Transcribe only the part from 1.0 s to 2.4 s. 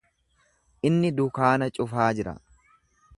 dukaana cufaa jira.